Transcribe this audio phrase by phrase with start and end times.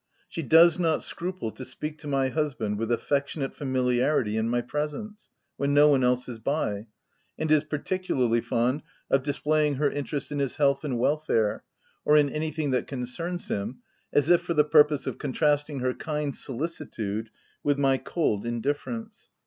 [0.27, 5.29] She does not scruple to speak to my husband with affectionate familiarity in my presence,
[5.57, 6.87] when no one else is by,
[7.37, 11.63] and is particularly fond of displaying her interest in his health and wel fare,
[12.03, 16.33] or in anything that concerns him, as if for the purpose of contrasting her kind
[16.33, 17.29] solici tude
[17.63, 19.29] with my cold indifference.